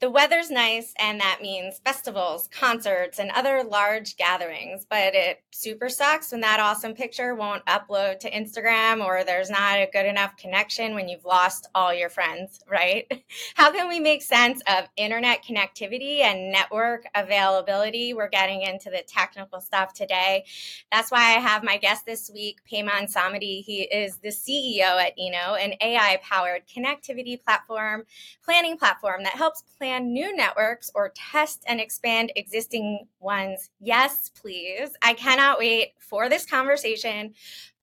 [0.00, 4.86] The weather's nice, and that means festivals, concerts, and other large gatherings.
[4.88, 9.80] But it super sucks when that awesome picture won't upload to Instagram or there's not
[9.80, 13.10] a good enough connection when you've lost all your friends, right?
[13.56, 18.14] How can we make sense of internet connectivity and network availability?
[18.14, 20.44] We're getting into the technical stuff today.
[20.92, 23.64] That's why I have my guest this week, Payman Samadi.
[23.64, 28.04] He is the CEO at eino, an AI powered connectivity platform,
[28.44, 33.70] planning platform that helps plan new networks or test and expand existing ones.
[33.80, 34.90] Yes, please.
[35.02, 37.34] I cannot wait for this conversation.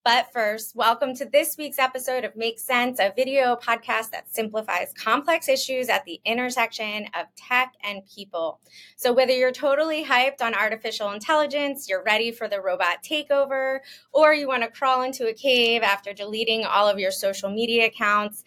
[0.05, 4.94] But first, welcome to this week's episode of Make Sense, a video podcast that simplifies
[4.94, 8.59] complex issues at the intersection of tech and people.
[8.97, 13.80] So, whether you're totally hyped on artificial intelligence, you're ready for the robot takeover,
[14.13, 17.88] or you want to crawl into a cave after deleting all of your social media
[17.88, 18.44] accounts,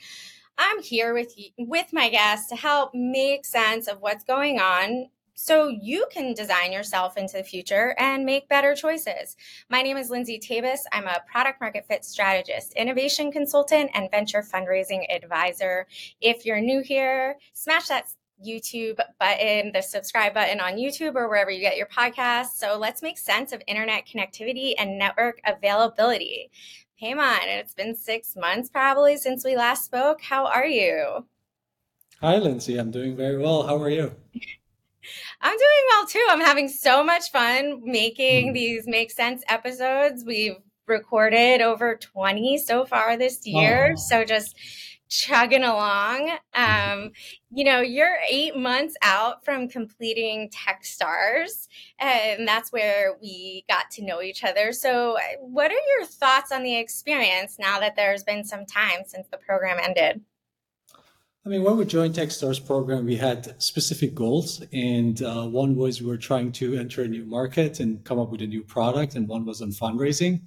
[0.58, 5.68] I'm here with with my guests to help make sense of what's going on so
[5.68, 9.36] you can design yourself into the future and make better choices.
[9.70, 10.80] My name is Lindsay Tabas.
[10.92, 15.86] I'm a product market fit strategist, innovation consultant, and venture fundraising advisor.
[16.20, 18.08] If you're new here, smash that
[18.44, 22.56] YouTube button, the subscribe button on YouTube or wherever you get your podcasts.
[22.56, 26.50] So let's make sense of internet connectivity and network availability.
[27.00, 30.20] Payman, it's been six months probably since we last spoke.
[30.20, 31.26] How are you?
[32.20, 32.76] Hi, Lindsay.
[32.76, 33.64] I'm doing very well.
[33.64, 34.12] How are you?
[35.40, 36.26] I'm doing well too.
[36.28, 38.54] I'm having so much fun making mm.
[38.54, 40.24] these Make Sense episodes.
[40.26, 40.56] We've
[40.88, 43.94] recorded over 20 so far this year.
[43.96, 43.96] Oh.
[43.96, 44.56] So just
[45.08, 46.36] chugging along.
[46.54, 47.12] Um,
[47.50, 54.04] you know, you're eight months out from completing Techstars, and that's where we got to
[54.04, 54.72] know each other.
[54.72, 59.26] So, what are your thoughts on the experience now that there's been some time since
[59.28, 60.20] the program ended?
[61.46, 66.02] I mean, when we joined Techstars program, we had specific goals, and uh, one was
[66.02, 69.14] we were trying to enter a new market and come up with a new product,
[69.14, 70.42] and one was on fundraising.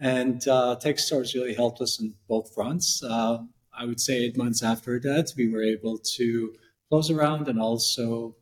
[0.00, 3.02] And uh, Techstars really helped us on both fronts.
[3.02, 3.38] Uh,
[3.78, 6.54] I would say eight months after that, we were able to
[6.88, 8.34] close around and also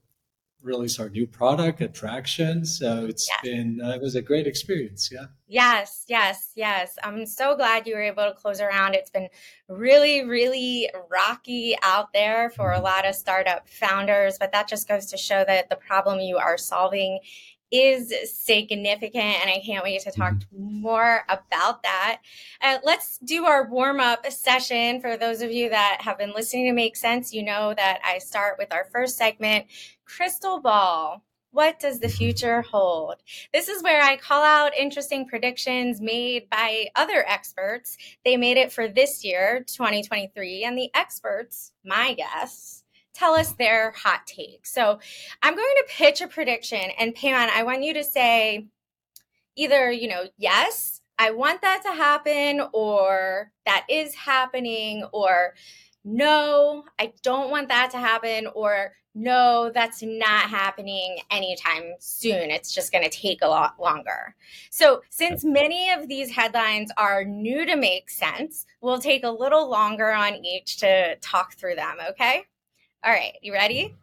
[0.62, 2.64] release our new product attraction.
[2.64, 3.40] So it's yes.
[3.42, 5.10] been uh, it was a great experience.
[5.12, 5.26] Yeah.
[5.46, 6.96] Yes, yes, yes.
[7.04, 8.94] I'm so glad you were able to close around.
[8.94, 9.28] It's been
[9.68, 12.84] really, really rocky out there for a mm-hmm.
[12.84, 16.58] lot of startup founders, but that just goes to show that the problem you are
[16.58, 17.20] solving
[17.70, 20.82] is significant, and I can't wait to talk mm-hmm.
[20.82, 22.20] more about that.
[22.60, 25.00] Uh, let's do our warm up session.
[25.00, 28.18] For those of you that have been listening to Make Sense, you know that I
[28.18, 29.66] start with our first segment
[30.04, 31.22] Crystal Ball.
[31.50, 33.14] What does the future hold?
[33.50, 37.96] This is where I call out interesting predictions made by other experts.
[38.26, 42.84] They made it for this year, 2023, and the experts, my guess,
[43.16, 44.66] tell us their hot take.
[44.66, 44.98] So
[45.42, 48.66] I'm going to pitch a prediction, and Payman, I want you to say
[49.56, 55.54] either, you know, yes, I want that to happen, or that is happening, or
[56.04, 62.50] no, I don't want that to happen, or no, that's not happening anytime soon.
[62.50, 64.36] It's just going to take a lot longer.
[64.70, 69.70] So, since many of these headlines are new to make sense, we'll take a little
[69.70, 72.44] longer on each to talk through them, okay?
[73.06, 73.94] All right, you ready?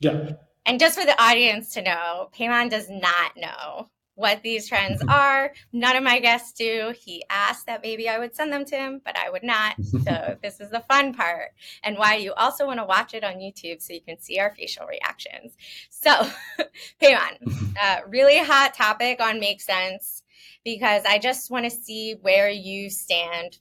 [0.00, 0.32] Yeah.
[0.66, 5.52] And just for the audience to know, Payman does not know what these trends are.
[5.72, 6.92] None of my guests do.
[6.98, 9.76] He asked that maybe I would send them to him, but I would not.
[10.04, 11.52] So this is the fun part
[11.84, 14.52] and why you also want to watch it on YouTube so you can see our
[14.56, 15.56] facial reactions.
[15.90, 16.10] So,
[17.00, 20.24] Payman, uh, really hot topic on Make Sense
[20.64, 23.60] because I just want to see where you stand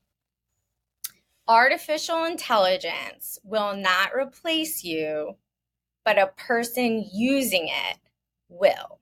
[1.48, 5.36] artificial intelligence will not replace you,
[6.04, 7.98] but a person using it
[8.50, 9.00] will.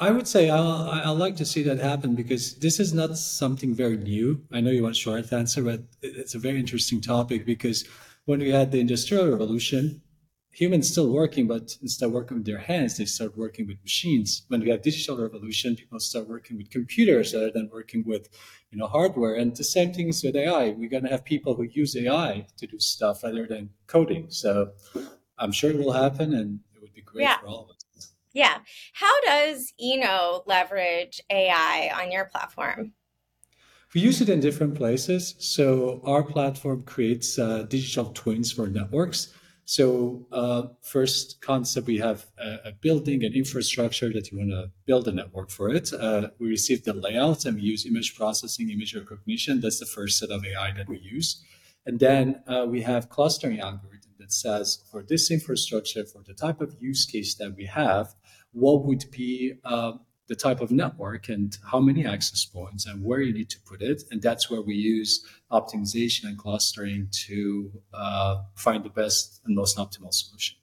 [0.00, 3.96] I would say i like to see that happen because this is not something very
[3.96, 4.44] new.
[4.52, 7.84] I know you want short answer, but it's a very interesting topic because
[8.26, 10.00] when we had the industrial revolution,
[10.58, 14.42] humans still working, but instead of working with their hands, they start working with machines.
[14.48, 18.28] When we have digital revolution, people start working with computers rather than working with,
[18.70, 19.34] you know, hardware.
[19.34, 20.70] And the same thing is with AI.
[20.70, 24.26] We're going to have people who use AI to do stuff rather than coding.
[24.30, 24.72] So
[25.38, 27.38] I'm sure it will happen, and it would be great yeah.
[27.38, 28.12] for all of us.
[28.32, 28.58] Yeah.
[28.94, 32.94] How does eino leverage AI on your platform?
[33.94, 35.34] We use it in different places.
[35.38, 39.32] So our platform creates uh, digital twins for networks.
[39.68, 44.70] So uh, first concept, we have a, a, building, an infrastructure that you want to
[44.86, 45.92] build a network for it.
[45.92, 49.60] Uh, we receive the layout and we use image processing, image recognition.
[49.60, 51.44] That's the first set of AI that we use.
[51.84, 56.62] And then uh, we have clustering algorithm that says for this infrastructure, for the type
[56.62, 58.14] of use case that we have,
[58.52, 59.92] what would be uh,
[60.28, 63.82] the type of network and how many access points and where you need to put
[63.82, 64.02] it.
[64.10, 69.78] And that's where we use optimization and clustering to uh, find the best and most
[69.78, 70.56] optimal solution.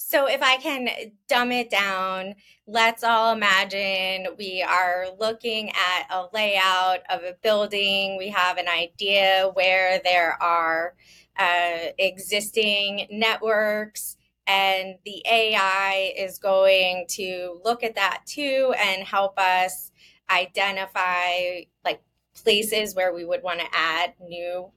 [0.00, 0.88] So, if I can
[1.28, 2.36] dumb it down,
[2.66, 8.16] let's all imagine we are looking at a layout of a building.
[8.16, 10.94] We have an idea where there are
[11.36, 14.16] uh, existing networks
[14.48, 19.92] and the AI is going to look at that too and help us
[20.30, 22.00] identify like
[22.34, 24.70] places where we would want to add new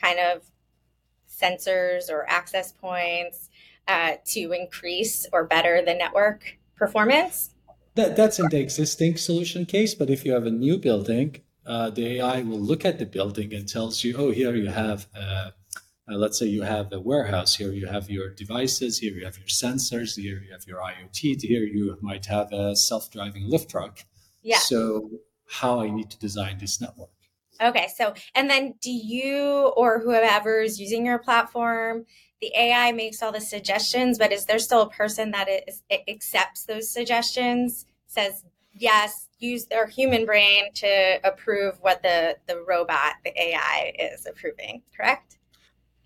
[0.00, 0.42] kind of
[1.30, 3.50] sensors or access points
[3.86, 7.50] uh, to increase or better the network performance.
[7.96, 11.90] That, that's in the existing solution case, but if you have a new building, uh,
[11.90, 15.50] the AI will look at the building and tells you, oh, here you have uh,
[16.10, 19.38] uh, let's say you have a warehouse here, you have your devices, here you have
[19.38, 23.70] your sensors, here you have your IoT, here you might have a self driving lift
[23.70, 24.00] truck.
[24.42, 24.58] Yeah.
[24.58, 25.10] So,
[25.46, 27.10] how I need to design this network.
[27.60, 27.88] Okay.
[27.94, 32.06] So, and then do you or whoever is using your platform,
[32.40, 36.64] the AI makes all the suggestions, but is there still a person that is, accepts
[36.64, 43.38] those suggestions, says, yes, use their human brain to approve what the, the robot, the
[43.38, 45.36] AI is approving, correct?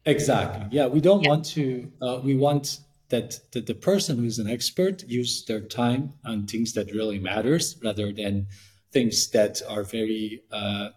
[0.06, 0.66] Exactly.
[0.70, 1.28] Yeah, we don't yeah.
[1.28, 1.90] want to.
[2.00, 2.78] Uh, we want
[3.08, 7.76] that, that the person who's an expert use their time on things that really matters
[7.82, 8.46] rather than
[8.92, 10.88] things that are very uh,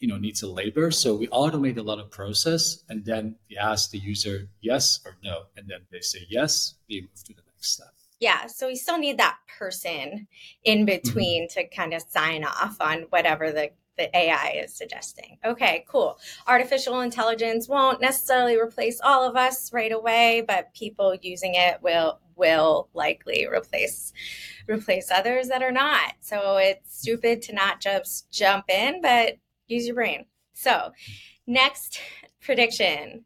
[0.00, 0.90] you know needs a labor.
[0.90, 5.16] So we automate a lot of process, and then we ask the user yes or
[5.22, 6.74] no, and then they say yes.
[6.88, 7.88] We move to the next step.
[8.20, 10.26] Yeah, so we still need that person
[10.64, 10.84] in mm-hmm.
[10.86, 11.60] between mm-hmm.
[11.60, 15.38] to kind of sign off on whatever the the AI is suggesting.
[15.44, 16.18] Okay, cool.
[16.46, 22.20] Artificial intelligence won't necessarily replace all of us right away, but people using it will
[22.36, 24.12] will likely replace
[24.68, 26.14] replace others that are not.
[26.20, 29.34] So it's stupid to not just jump in, but
[29.66, 30.26] use your brain.
[30.54, 30.92] So,
[31.46, 32.00] next
[32.40, 33.24] prediction.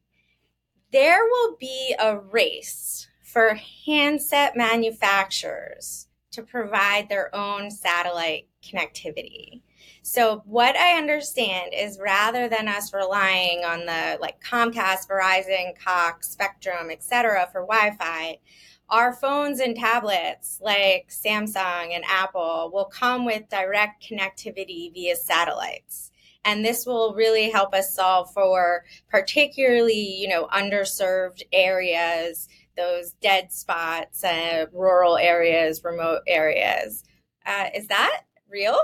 [0.92, 9.62] There will be a race for handset manufacturers to provide their own satellite connectivity.
[10.02, 16.28] So what I understand is rather than us relying on the like Comcast, Verizon, Cox,
[16.28, 17.49] Spectrum, etc.
[17.52, 18.38] for Wi-Fi,
[18.88, 26.10] our phones and tablets like Samsung and Apple will come with direct connectivity via satellites.
[26.44, 33.52] And this will really help us solve for particularly, you know, underserved areas, those dead
[33.52, 37.05] spots, uh, rural areas, remote areas.
[37.46, 38.78] Uh, is that real?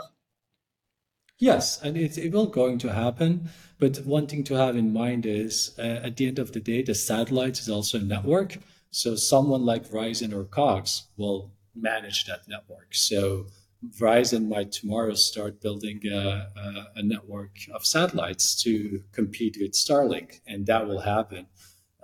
[1.38, 3.50] Yes, and it, it will going to happen.
[3.78, 6.82] But one thing to have in mind is uh, at the end of the day,
[6.82, 8.58] the satellite is also a network.
[8.90, 12.94] So someone like Verizon or Cox will manage that network.
[12.94, 13.46] So
[13.86, 20.40] Verizon might tomorrow start building a, a, a network of satellites to compete with Starlink,
[20.46, 21.46] and that will happen.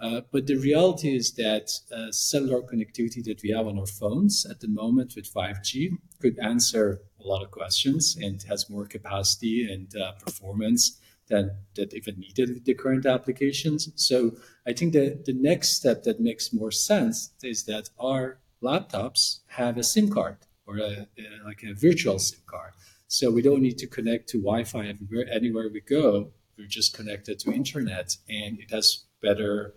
[0.01, 4.47] Uh, but the reality is that uh, cellular connectivity that we have on our phones
[4.49, 5.91] at the moment with 5G
[6.21, 11.95] could answer a lot of questions and has more capacity and uh, performance than that
[11.95, 13.91] even needed the current applications.
[13.97, 14.37] So
[14.67, 19.79] I think that the next step that makes more sense is that our laptops have
[19.79, 22.73] a SIM card or a, a, like a virtual SIM card.
[23.09, 26.33] So we don't need to connect to Wi-Fi everywhere, anywhere we go.
[26.59, 29.75] We're just connected to internet, and it has better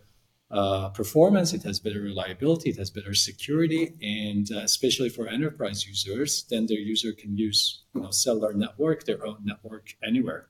[0.49, 5.85] uh, performance, it has better reliability, it has better security, and uh, especially for enterprise
[5.85, 10.47] users, then their user can use you know cellular network, their own network anywhere.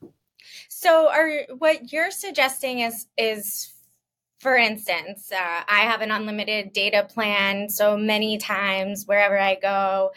[0.69, 3.73] So, are what you're suggesting is is
[4.39, 10.11] for instance, uh, I have an unlimited data plan, so many times wherever I go,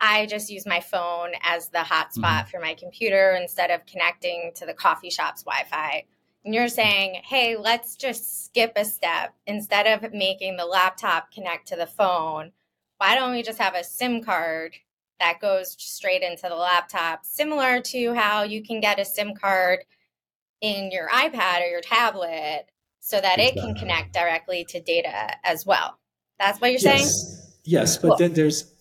[0.00, 2.50] I just use my phone as the hotspot mm-hmm.
[2.50, 6.04] for my computer instead of connecting to the coffee shop's Wi Fi
[6.46, 9.34] and you're saying, hey, let's just skip a step.
[9.48, 12.52] Instead of making the laptop connect to the phone,
[12.98, 14.76] why don't we just have a SIM card
[15.18, 19.80] that goes straight into the laptop, similar to how you can get a SIM card
[20.60, 22.66] in your iPad or your tablet
[23.00, 23.62] so that exactly.
[23.62, 25.98] it can connect directly to data as well.
[26.38, 27.02] That's what you're yes.
[27.02, 27.52] saying?
[27.64, 28.16] Yes, but cool.
[28.18, 28.72] then there's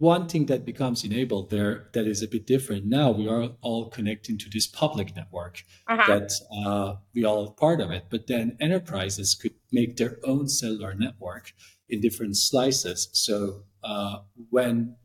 [0.00, 3.90] one thing that becomes enabled there that is a bit different now we are all
[3.90, 6.06] connecting to this public network uh-huh.
[6.06, 6.32] that
[6.64, 10.94] uh, we all are part of it but then enterprises could make their own cellular
[10.94, 11.52] network
[11.90, 14.96] in different slices so uh, when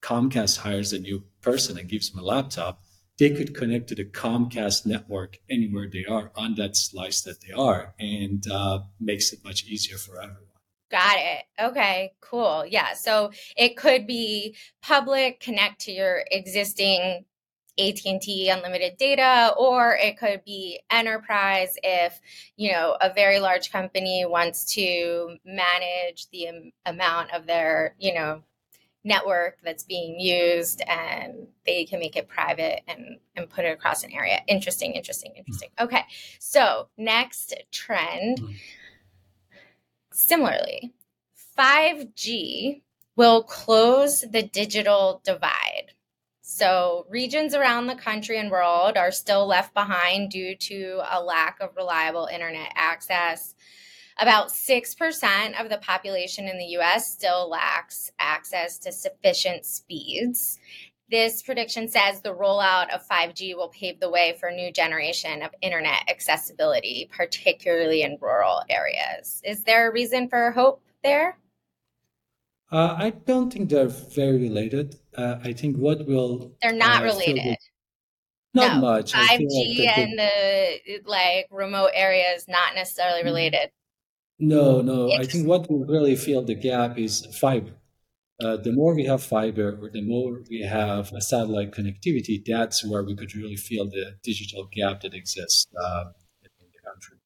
[0.00, 2.80] comcast hires a new person and gives them a laptop
[3.18, 7.52] they could connect to the Comcast network anywhere they are on that slice that they
[7.52, 10.53] are, and uh, makes it much easier for everyone.
[10.94, 11.44] Got it.
[11.60, 12.64] Okay, cool.
[12.64, 12.94] Yeah.
[12.94, 17.24] So it could be public, connect to your existing
[17.76, 22.20] AT&T unlimited data or it could be enterprise if
[22.56, 28.44] you know a very large company wants to manage the amount of their you know
[29.02, 34.04] network that's being used and they can make it private and and put it across
[34.04, 36.04] an area interesting interesting interesting okay
[36.38, 38.52] so next trend mm-hmm.
[40.14, 40.94] Similarly
[41.58, 42.82] 5G
[43.16, 45.92] will close the digital divide
[46.46, 51.58] so, regions around the country and world are still left behind due to a lack
[51.58, 53.54] of reliable internet access.
[54.20, 60.60] About 6% of the population in the US still lacks access to sufficient speeds.
[61.10, 65.42] This prediction says the rollout of 5G will pave the way for a new generation
[65.42, 69.42] of internet accessibility, particularly in rural areas.
[69.44, 71.38] Is there a reason for hope there?
[72.72, 74.96] Uh, I don't think they're very related.
[75.16, 77.58] Uh, I think what will they're not uh, related.
[78.54, 79.12] Not no, much.
[79.12, 83.28] Five G like and the like remote areas not necessarily mm-hmm.
[83.28, 83.70] related.
[84.38, 85.12] No, no.
[85.12, 87.72] I think what will really fill the gap is fiber.
[88.42, 92.84] Uh, the more we have fiber, or the more we have a satellite connectivity, that's
[92.84, 96.04] where we could really feel the digital gap that exists uh,
[96.42, 97.16] in the country.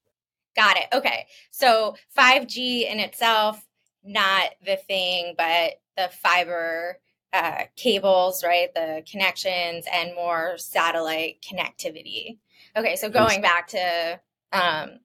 [0.54, 0.86] Got it.
[0.92, 1.26] Okay.
[1.50, 3.64] So 5G in itself
[4.04, 6.98] not the thing, but the fiber
[7.32, 8.72] uh, cables, right?
[8.74, 12.38] The connections and more satellite connectivity.
[12.76, 14.20] Okay, so going back to,
[14.52, 15.00] um,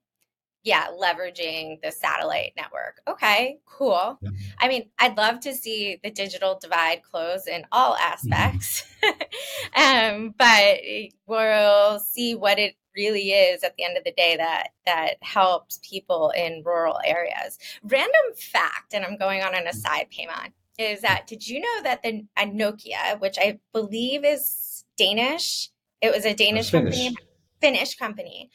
[0.64, 3.00] yeah, leveraging the satellite network.
[3.06, 4.18] Okay, cool.
[4.22, 4.30] Yeah.
[4.58, 8.32] I mean, I'd love to see the digital divide close in all mm-hmm.
[8.32, 10.14] aspects, mm-hmm.
[10.16, 10.78] um, but
[11.26, 15.80] we'll see what it really is at the end of the day that that helps
[15.82, 17.58] people in rural areas.
[17.82, 22.02] Random fact, and I'm going on an aside, Payman, is that did you know that
[22.02, 25.68] the Nokia, which I believe is Danish,
[26.00, 27.14] it was a Danish company,
[27.60, 28.50] Finnish company,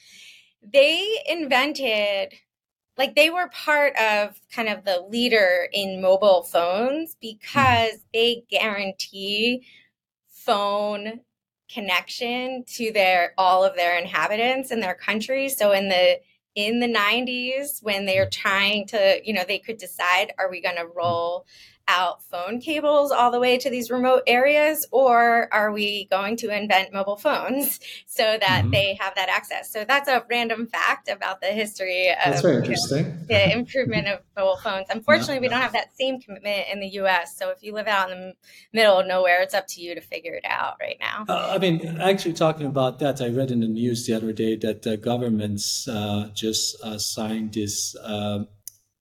[0.62, 2.34] they invented
[3.00, 7.18] like they were part of kind of the leader in mobile phones hmm.
[7.22, 9.66] because they guarantee
[10.28, 11.22] phone
[11.72, 15.50] connection to their all of their inhabitants in their country.
[15.50, 16.20] So in the
[16.56, 20.76] in the 90s when they're trying to, you know, they could decide are we going
[20.76, 20.98] to hmm.
[20.98, 21.46] roll
[21.90, 26.56] out phone cables all the way to these remote areas, or are we going to
[26.56, 28.72] invent mobile phones so that mm-hmm.
[28.72, 29.72] they have that access?
[29.72, 33.06] So that's a random fact about the history of that's very interesting.
[33.06, 34.88] Know, the improvement of mobile phones.
[34.90, 37.36] Unfortunately, no, we don't have that same commitment in the U.S.
[37.38, 38.34] So if you live out in the
[38.72, 41.26] middle of nowhere, it's up to you to figure it out right now.
[41.28, 44.56] Uh, I mean, actually, talking about that, I read in the news the other day
[44.58, 48.44] that the governments uh, just uh, signed this uh,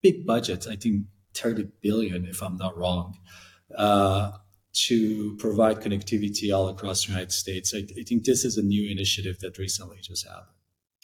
[0.03, 0.67] big budget.
[0.67, 1.05] I think
[1.39, 3.19] 30 billion, if I'm not wrong,
[3.77, 4.33] uh,
[4.87, 7.75] to provide connectivity all across the United States.
[7.75, 10.55] I, I, think this is a new initiative that recently just happened.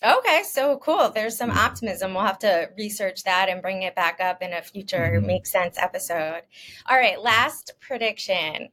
[0.04, 1.10] Okay, so cool.
[1.10, 2.12] There's some optimism.
[2.12, 5.26] We'll have to research that and bring it back up in a future mm-hmm.
[5.26, 6.42] Make Sense episode.
[6.88, 8.68] All right, last prediction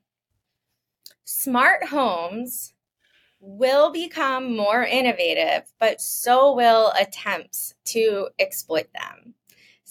[1.24, 2.74] smart homes
[3.40, 9.34] will become more innovative, but so will attempts to exploit them.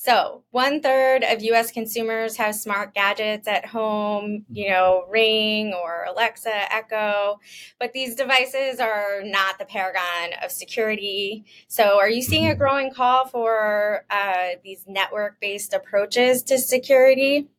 [0.03, 6.07] So, one third of US consumers have smart gadgets at home, you know, Ring or
[6.09, 7.39] Alexa, Echo,
[7.79, 11.45] but these devices are not the paragon of security.
[11.69, 17.51] So, are you seeing a growing call for uh, these network based approaches to security?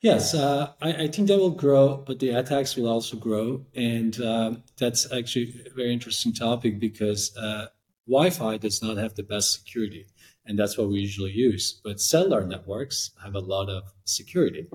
[0.00, 3.64] Yes, uh, I, I, think that will grow, but the attacks will also grow.
[3.76, 7.66] And uh, that's actually a very interesting topic because uh,
[8.08, 10.06] Wi Fi does not have the best security
[10.46, 11.80] and that's what we usually use.
[11.84, 14.66] But cellular networks have a lot of security.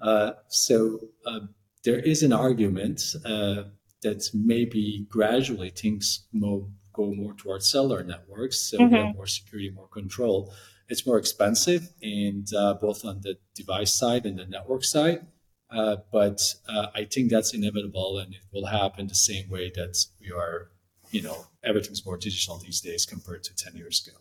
[0.00, 1.40] Uh, so uh,
[1.84, 3.64] there is an argument uh,
[4.02, 8.94] that maybe gradually things mo- go more towards cellular networks, so mm-hmm.
[8.94, 10.52] we have more security, more control.
[10.88, 15.26] It's more expensive, and uh, both on the device side and the network side.
[15.70, 19.96] Uh, but uh, I think that's inevitable, and it will happen the same way that
[20.20, 20.70] we are.
[21.10, 24.16] You know, everything's more digital these days compared to ten years ago.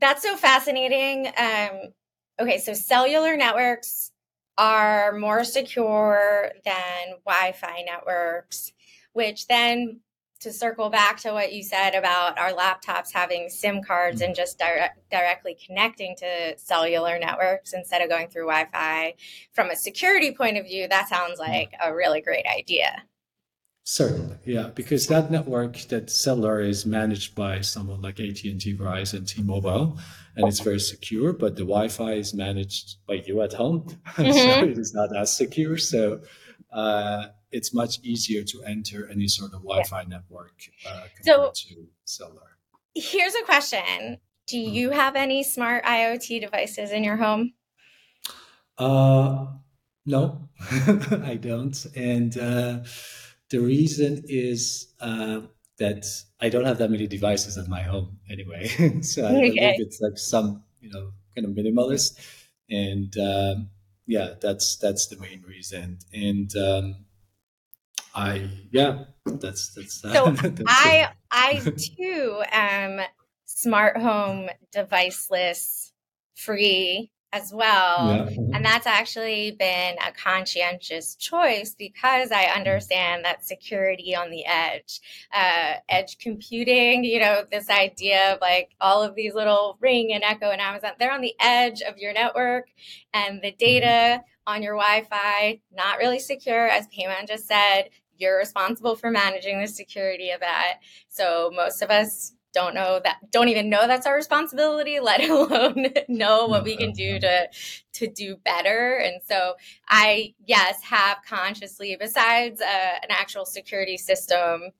[0.00, 1.28] That's so fascinating.
[1.36, 1.92] Um,
[2.40, 4.12] okay, so cellular networks
[4.58, 8.72] are more secure than Wi Fi networks,
[9.12, 10.00] which then
[10.40, 14.58] to circle back to what you said about our laptops having SIM cards and just
[14.58, 19.14] direct, directly connecting to cellular networks instead of going through Wi Fi,
[19.52, 23.04] from a security point of view, that sounds like a really great idea.
[23.86, 29.98] Certainly, yeah, because that network, that cellular is managed by someone like AT&T, Verizon, T-Mobile,
[30.36, 31.34] and it's very secure.
[31.34, 34.32] But the Wi-Fi is managed by you at home, mm-hmm.
[34.32, 35.76] so it is not as secure.
[35.76, 36.22] So
[36.72, 40.08] uh, it's much easier to enter any sort of Wi-Fi yeah.
[40.08, 40.54] network
[40.88, 42.56] uh, compared so, to cellular.
[42.94, 44.74] Here's a question: Do mm-hmm.
[44.74, 47.52] you have any smart IoT devices in your home?
[48.78, 49.44] Uh,
[50.06, 52.38] no, I don't, and.
[52.38, 52.78] Uh,
[53.54, 55.42] the reason is uh,
[55.78, 56.04] that
[56.40, 58.66] I don't have that many devices at my home anyway.
[59.02, 62.18] so I believe it's like some, you know, kind of minimalist.
[62.68, 63.70] And um,
[64.08, 65.98] yeah, that's that's the main reason.
[66.12, 67.04] And um,
[68.12, 70.00] I yeah, that's that's.
[70.00, 71.10] So that's I.
[71.30, 71.62] I
[71.96, 73.00] too am
[73.44, 75.92] smart home deviceless
[76.34, 78.28] free as well.
[78.30, 78.36] Yeah.
[78.54, 85.00] And that's actually been a conscientious choice because I understand that security on the edge,
[85.32, 90.22] uh, edge computing, you know, this idea of like all of these little Ring and
[90.22, 92.68] Echo and Amazon, they're on the edge of your network
[93.12, 94.54] and the data mm-hmm.
[94.54, 97.90] on your Wi Fi, not really secure, as Payman just said.
[98.16, 100.74] You're responsible for managing the security of that.
[101.08, 105.88] So most of us don't know that don't even know that's our responsibility let alone
[106.08, 107.48] know what we can do to
[107.92, 108.96] to do better.
[108.96, 109.54] And so
[109.88, 114.70] i yes have consciously besides uh, an actual security system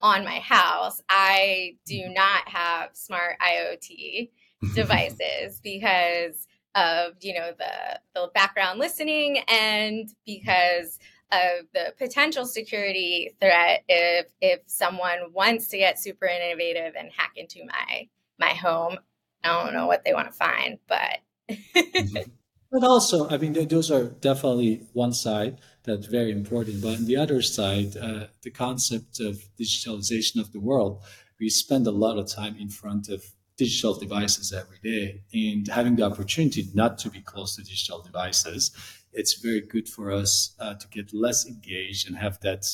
[0.00, 4.30] on my house i do not have smart iot
[4.74, 10.98] devices because of you know the the background listening and because
[11.32, 17.32] of the potential security threat if if someone wants to get super innovative and hack
[17.36, 18.98] into my my home.
[19.42, 21.18] I don't know what they want to find, but
[22.72, 26.82] but also, I mean, those are definitely one side that's very important.
[26.82, 31.02] But on the other side, uh, the concept of digitalization of the world,
[31.38, 33.22] we spend a lot of time in front of
[33.56, 38.72] digital devices every day, and having the opportunity not to be close to digital devices
[39.14, 42.64] it's very good for us uh, to get less engaged and have that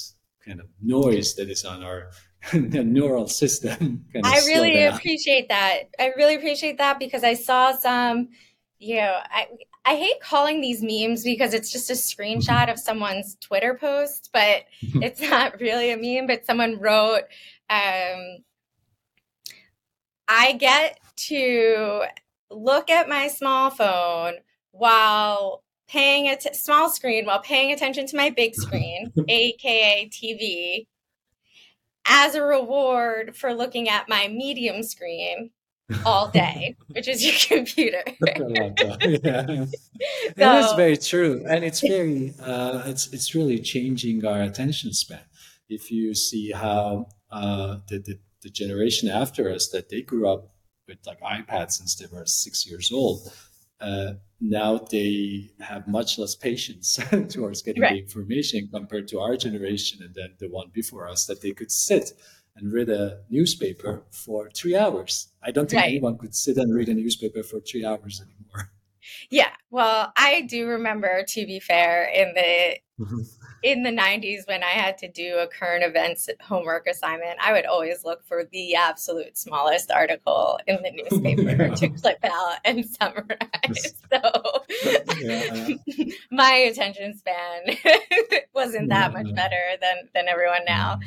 [0.44, 2.11] kind of noise that is on our
[2.53, 4.05] neural system.
[4.12, 5.85] Kind of I really appreciate that.
[5.98, 8.29] I really appreciate that because I saw some,
[8.79, 9.46] you know, I
[9.85, 14.64] I hate calling these memes because it's just a screenshot of someone's Twitter post, but
[14.81, 16.26] it's not really a meme.
[16.26, 17.22] But someone wrote,
[17.68, 18.44] um,
[20.29, 20.98] "I get
[21.29, 22.03] to
[22.50, 24.35] look at my small phone
[24.72, 30.87] while paying a t- small screen while paying attention to my big screen, aka TV,
[32.07, 35.50] as a reward for looking at my medium screen
[36.07, 38.03] all day, which is your computer.
[38.26, 39.44] yeah.
[39.44, 39.66] so,
[40.37, 45.20] that is very true, and it's very uh, it's it's really changing our attention span.
[45.68, 50.55] If you see how uh, the, the the generation after us that they grew up
[50.88, 53.31] with like iPads since they were six years old
[53.81, 56.98] uh, now they have much less patience
[57.29, 57.92] towards getting right.
[57.92, 61.70] the information compared to our generation and then the one before us that they could
[61.70, 62.12] sit
[62.57, 65.29] and read a newspaper for three hours.
[65.42, 65.90] I don't think right.
[65.90, 68.70] anyone could sit and read a newspaper for three hours anymore.
[69.31, 74.62] Yeah, well, I do remember, to be fair, in the mm-hmm in the 90s when
[74.62, 78.75] I had to do a current events homework assignment, I would always look for the
[78.75, 81.75] absolute smallest article in the newspaper yeah.
[81.75, 83.94] to clip out and summarize.
[84.11, 84.64] So
[85.20, 85.68] yeah.
[86.31, 87.77] my attention span
[88.55, 90.99] wasn't that much better than than everyone now.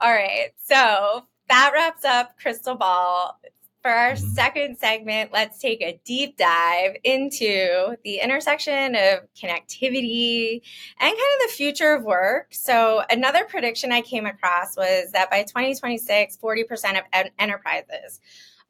[0.00, 0.50] All right.
[0.64, 3.38] So that wraps up Crystal Ball.
[3.82, 4.34] For our mm-hmm.
[4.34, 10.60] second segment, let's take a deep dive into the intersection of connectivity
[10.98, 12.48] and kind of the future of work.
[12.50, 18.20] So, another prediction I came across was that by 2026, 40% of en- enterprises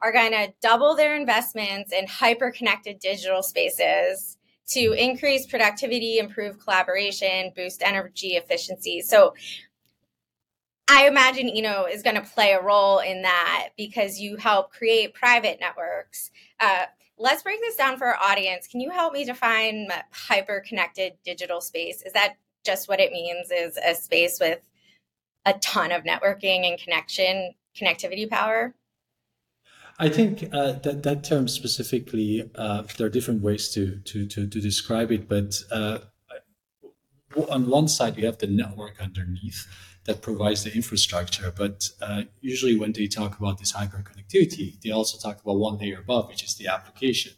[0.01, 4.37] are going to double their investments in hyper connected digital spaces
[4.69, 9.03] to increase productivity, improve collaboration, boost energy efficiency.
[9.03, 9.35] So,
[10.93, 15.15] I imagine eino is going to play a role in that because you help create
[15.15, 16.33] private networks.
[16.59, 18.67] Uh, let's break this down for our audience.
[18.67, 22.03] Can you help me define hyper connected digital space?
[22.03, 23.53] Is that just what it means?
[23.53, 24.59] Is a space with
[25.47, 28.75] a ton of networking and connection connectivity power?
[30.01, 34.49] I think uh, that that term specifically, uh, there are different ways to to to,
[34.49, 35.99] to describe it, but uh,
[37.49, 39.69] on one side you have the network underneath
[40.05, 41.53] that provides the infrastructure.
[41.57, 46.01] But uh, usually, when they talk about this hyperconnectivity, they also talk about one layer
[46.01, 47.33] above, which is the application.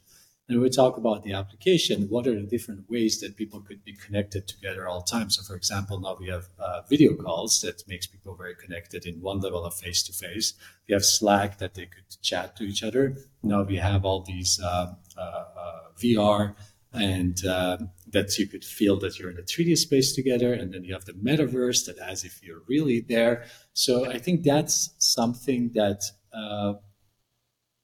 [0.48, 3.94] And we talk about the application, what are the different ways that people could be
[3.94, 5.30] connected together all the time?
[5.30, 9.22] So, for example, now we have uh, video calls that makes people very connected in
[9.22, 10.54] one level of face to face.
[10.88, 13.16] We have Slack that they could chat to each other.
[13.42, 16.54] Now we have all these uh, uh, uh VR
[16.94, 17.78] and uh,
[18.08, 20.52] that you could feel that you're in a 3D space together.
[20.52, 23.44] And then you have the metaverse that as if you're really there.
[23.72, 26.02] So I think that's something that
[26.34, 26.74] uh,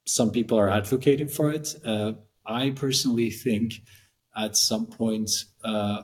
[0.07, 1.75] some people are advocating for it.
[1.85, 2.13] Uh,
[2.47, 3.75] I personally think
[4.37, 5.31] at some point
[5.65, 6.03] uh,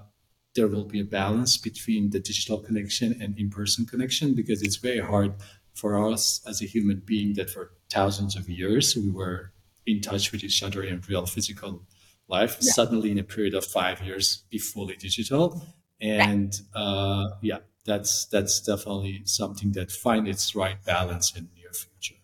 [0.55, 5.01] there will be a balance between the digital connection and in-person connection because it's very
[5.01, 5.35] hard
[5.75, 9.53] for us as a human being that for thousands of years we were
[9.87, 11.83] in touch with each other in real physical
[12.29, 12.73] life yeah.
[12.73, 15.63] suddenly in a period of five years be fully digital.
[16.01, 21.73] And uh, yeah that's that's definitely something that find its right balance in the near
[21.73, 22.21] future.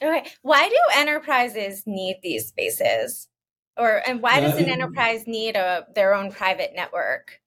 [0.00, 0.28] Okay.
[0.42, 3.28] Why do enterprises need these spaces?
[3.76, 7.40] Or and why does uh, an enterprise need a their own private network?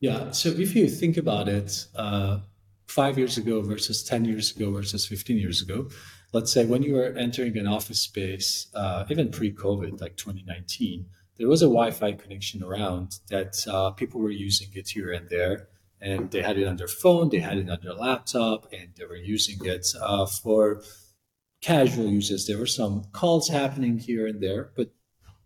[0.00, 0.30] Yeah.
[0.32, 2.40] So if you think about it uh,
[2.86, 5.88] five years ago versus 10 years ago versus 15 years ago
[6.32, 11.48] let's say when you were entering an office space, uh, even pre-COVID, like 2019, there
[11.48, 15.68] was a Wi-Fi connection around that uh, people were using it here and there,
[16.00, 19.04] and they had it on their phone, they had it on their laptop, and they
[19.06, 20.82] were using it uh, for
[21.60, 22.46] casual uses.
[22.46, 24.90] There were some calls happening here and there, but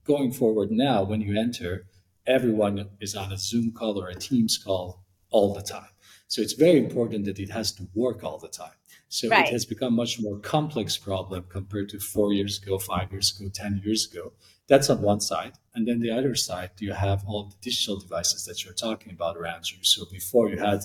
[0.05, 1.87] going forward now, when you enter,
[2.27, 5.89] everyone is on a Zoom call or a Teams call all the time.
[6.29, 8.73] So it's very important that it has to work all the time.
[9.09, 9.47] So right.
[9.47, 13.51] it has become much more complex problem compared to four years ago, five years ago,
[13.53, 14.33] 10 years ago.
[14.69, 15.53] That's on one side.
[15.75, 19.37] And then the other side, you have all the digital devices that you're talking about
[19.37, 19.79] around you.
[19.83, 20.81] So before you had,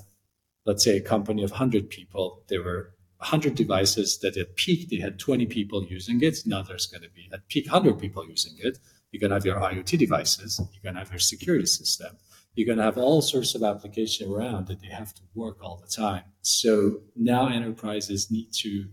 [0.66, 4.98] let's say, a company of 100 people, there were 100 devices that at peak, they
[4.98, 6.40] had 20 people using it.
[6.46, 8.78] Now there's going to be at peak 100 people using it.
[9.12, 10.60] You're going to have your IoT devices.
[10.60, 12.18] You're going to have your security system
[12.60, 15.78] you're going to have all sorts of application around that they have to work all
[15.82, 16.24] the time.
[16.42, 18.90] So now enterprises need to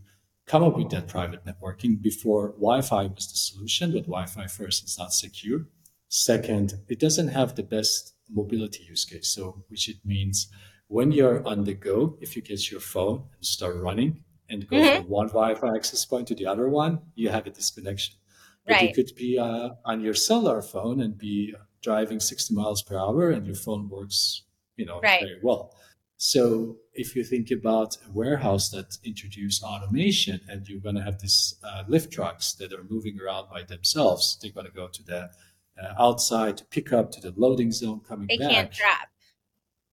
[0.47, 4.97] come up with that private networking before Wi-Fi was the solution, but Wi-Fi first is
[4.97, 5.67] not secure.
[6.09, 9.31] Second, it doesn't have the best mobility use case.
[9.31, 10.47] So which it means
[10.87, 14.77] when you're on the go, if you get your phone and start running and go
[14.77, 14.99] mm-hmm.
[14.99, 18.15] from one Wi-Fi access point to the other one, you have a disconnection.
[18.65, 18.89] But right.
[18.89, 21.53] you could be uh, on your cellular phone and be
[21.87, 24.43] driving 60 miles per hour and your phone works,
[24.77, 25.21] you know, right.
[25.21, 25.73] very well.
[26.17, 31.21] So if you think about a warehouse that introduce automation and you're going to have
[31.21, 35.03] these uh, lift trucks that are moving around by themselves, they're going to go to
[35.05, 35.31] the
[35.81, 38.51] uh, outside to pick up to the loading zone coming they back.
[38.51, 39.09] It can't drop.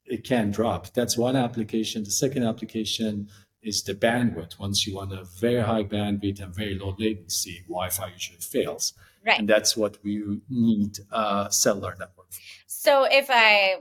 [0.05, 0.93] It can drop.
[0.93, 2.03] That's one application.
[2.03, 3.29] The second application
[3.61, 4.57] is the bandwidth.
[4.57, 8.93] Once you want a very high bandwidth and very low latency, Wi-Fi usually fails.
[9.25, 9.39] Right.
[9.39, 12.27] And that's what we need a cellular network.
[12.67, 13.77] So if I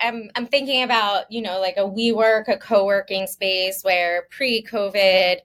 [0.00, 5.38] I'm I'm thinking about, you know, like a WeWork, a co-working space where pre-COVID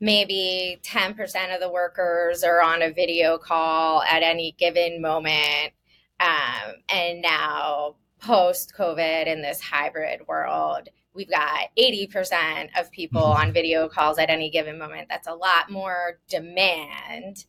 [0.00, 5.72] maybe 10% of the workers are on a video call at any given moment.
[6.20, 13.46] Um, and now post COVID in this hybrid world, we've got 80% of people mm-hmm.
[13.48, 15.08] on video calls at any given moment.
[15.08, 17.46] That's a lot more demand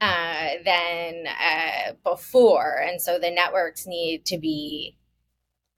[0.00, 2.82] uh, than uh, before.
[2.86, 4.96] And so the networks need to be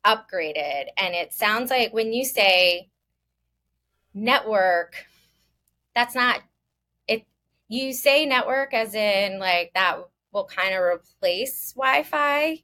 [0.04, 0.86] upgraded.
[0.96, 2.88] And it sounds like when you say
[4.14, 5.06] network,
[5.94, 6.42] that's not
[7.06, 7.26] it.
[7.68, 9.98] You say network as in like that
[10.32, 12.62] will kind of replace Wi Fi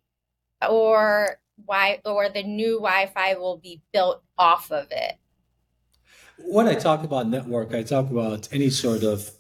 [0.69, 5.17] or why or the new Wi-Fi will be built off of it.
[6.39, 9.31] When I talk about network, I talk about any sort of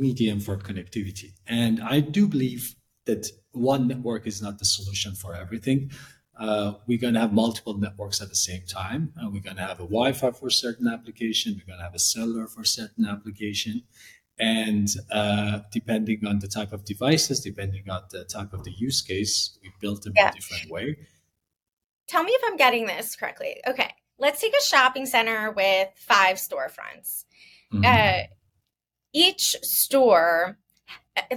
[0.00, 1.32] medium for connectivity.
[1.46, 2.74] And I do believe
[3.06, 5.90] that one network is not the solution for everything.
[6.38, 9.12] Uh, we're going to have multiple networks at the same time.
[9.20, 11.54] Uh, we're going to have a Wi-Fi for certain application.
[11.54, 13.82] We're going to have a cellular for certain application.
[14.38, 19.02] And uh, depending on the type of devices, depending on the type of the use
[19.02, 20.28] case, we built them yeah.
[20.28, 20.96] in a different way.
[22.08, 23.60] Tell me if I'm getting this correctly.
[23.66, 27.24] Okay, let's take a shopping center with five storefronts.
[27.72, 27.84] Mm-hmm.
[27.84, 28.26] Uh,
[29.12, 30.58] each store,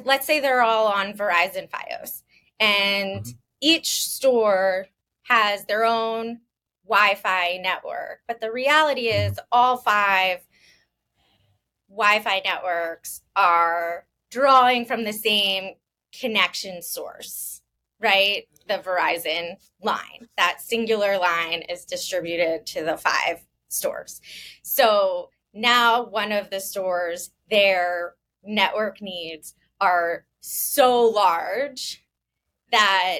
[0.04, 2.24] let's say they're all on Verizon Fios,
[2.60, 3.32] and mm-hmm.
[3.62, 4.88] each store
[5.24, 6.40] has their own
[6.88, 8.22] Wi Fi network.
[8.28, 9.34] But the reality mm-hmm.
[9.34, 10.46] is, all five
[11.90, 15.76] Wi Fi networks are drawing from the same
[16.18, 17.62] connection source,
[18.00, 18.48] right?
[18.68, 20.28] The Verizon line.
[20.38, 24.22] That singular line is distributed to the five stores.
[24.64, 28.14] So now one of the stores their
[28.44, 32.04] network needs are so large
[32.72, 33.20] that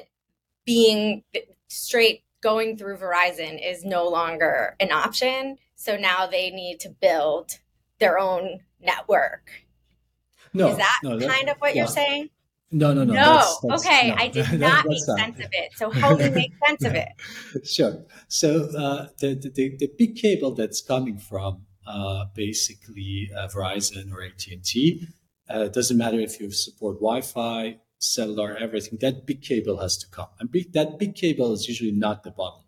[0.66, 1.24] being
[1.68, 5.58] straight going through Verizon is no longer an option.
[5.76, 7.60] So now they need to build
[8.00, 9.50] their own network.
[10.54, 11.82] No, is that no, kind of what yeah.
[11.82, 12.30] you're saying?
[12.72, 13.14] No, no, no.
[13.14, 13.20] No.
[13.22, 14.16] that's- that's- okay, no.
[14.18, 15.72] I did not make not- sense of it.
[15.76, 17.10] So how do me make sense of it.
[17.66, 18.04] Sure.
[18.28, 21.64] So uh, the, the- the big cable that's coming from
[22.34, 25.08] basically uh, Verizon or AT and T
[25.50, 28.98] uh, doesn't matter if you support Wi-Fi, cellular, everything.
[29.02, 32.32] That big cable has to come, and big, that big cable is usually not the
[32.32, 32.62] bottleneck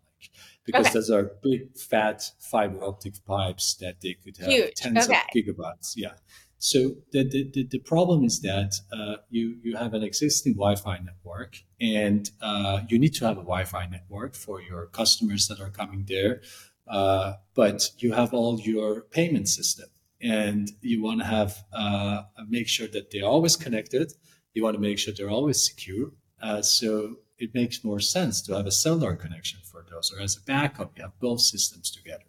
[0.64, 0.94] because Okay.
[0.94, 4.74] those are big, fat fiber optic pipes that they could have Huge.
[4.74, 5.16] tens Okay.
[5.18, 5.94] of gigabytes.
[5.96, 6.14] Yeah.
[6.60, 10.98] So the, the, the, the problem is that uh, you, you have an existing Wi-Fi
[10.98, 15.70] network and uh, you need to have a Wi-Fi network for your customers that are
[15.70, 16.40] coming there.
[16.88, 19.88] Uh, but you have all your payment system
[20.20, 24.12] and you want to have uh, make sure that they're always connected.
[24.54, 26.12] You want to make sure they're always secure.
[26.42, 30.36] Uh, so it makes more sense to have a cellular connection for those or as
[30.36, 32.24] a backup, you have both systems together.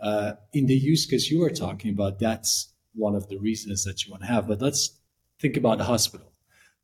[0.00, 4.04] Uh, in the use case you were talking about, that's one of the reasons that
[4.04, 4.48] you want to have.
[4.48, 4.98] But let's
[5.38, 6.32] think about a hospital.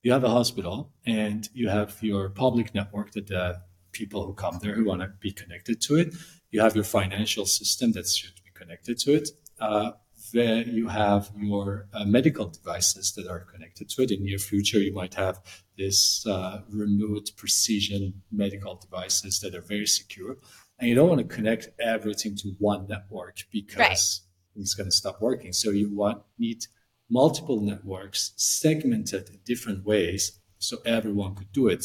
[0.03, 4.59] You have a hospital and you have your public network that the people who come
[4.63, 6.15] there who want to be connected to it.
[6.57, 9.29] You have your financial system that should be connected to it.
[9.61, 9.91] Uh,
[10.33, 14.11] where you have your uh, medical devices that are connected to it.
[14.11, 15.39] In the near future, you might have
[15.77, 20.39] this uh, remote precision medical devices that are very secure.
[20.79, 24.63] And you don't want to connect everything to one network because Right.
[24.63, 25.53] it's going to stop working.
[25.53, 26.65] So you want need
[27.11, 31.85] multiple networks segmented in different ways so everyone could do it.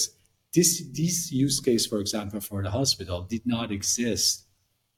[0.54, 4.48] This this use case, for example, for the hospital did not exist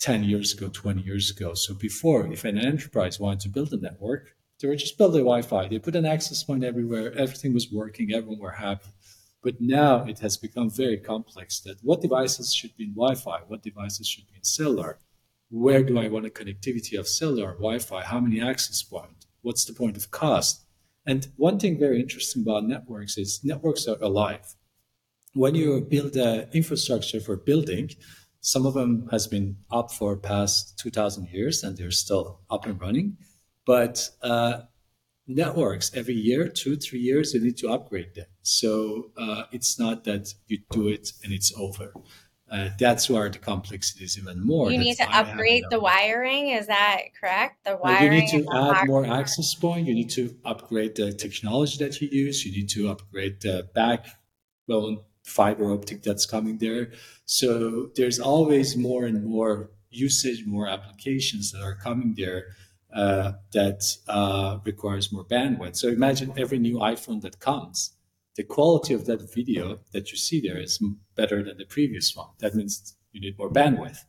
[0.03, 1.53] 10 years ago, 20 years ago.
[1.53, 5.69] So before, if an enterprise wanted to build a network, they were just building Wi-Fi.
[5.69, 7.13] They put an access point everywhere.
[7.17, 8.11] Everything was working.
[8.11, 8.89] Everyone were happy.
[9.41, 13.39] But now it has become very complex that what devices should be in Wi-Fi?
[13.47, 14.99] What devices should be in cellular?
[15.49, 18.01] Where do I want a connectivity of cellular, Wi-Fi?
[18.03, 19.25] How many access points?
[19.41, 20.65] What's the point of cost?
[21.05, 24.55] And one thing very interesting about networks is networks are alive.
[25.33, 26.15] When you build
[26.53, 27.91] infrastructure for building,
[28.43, 32.79] some of them has been up for past 2000 years and they're still up and
[32.79, 33.15] running.
[33.65, 34.63] But uh,
[35.25, 38.25] networks every year, two, three years, you need to upgrade them.
[38.41, 41.93] So uh, it's not that you do it and it's over.
[42.51, 44.69] Uh, that's where the complexity is even more.
[44.69, 46.49] You That's need to why I have upgrade the wiring.
[46.49, 47.63] Is that correct?
[47.63, 48.03] The wiring.
[48.03, 49.21] you need to add more hardware.
[49.21, 49.87] access point.
[49.87, 52.45] You need to upgrade the technology that you use.
[52.45, 56.91] You need to upgrade the backbone fiber optic that's coming there.
[57.25, 62.47] So there's always more and more usage, more applications that are coming there
[62.93, 65.75] uh, that uh, requires more bandwidth.
[65.75, 67.95] So imagine every new iPhone that comes,
[68.35, 70.83] the quality of that video that you see there is
[71.15, 72.29] better than the previous one.
[72.39, 73.99] That means you need more bandwidth.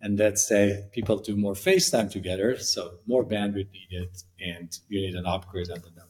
[0.00, 5.14] And let's say people do more FaceTime together, so more bandwidth needed, and you need
[5.14, 6.09] an upgrade on the network.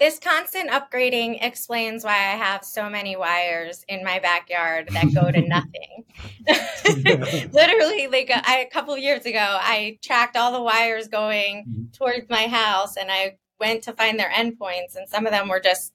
[0.00, 5.30] This constant upgrading explains why I have so many wires in my backyard that go
[5.30, 6.04] to nothing.
[7.52, 11.66] Literally, like a, I, a couple of years ago, I tracked all the wires going
[11.68, 11.92] Mhm.
[11.92, 15.60] towards my house, and I went to find their endpoints, and some of them were
[15.60, 15.92] just